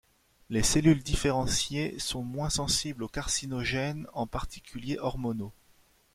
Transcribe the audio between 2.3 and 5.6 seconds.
sensibles aux carcinogènes en particulier hormonaux.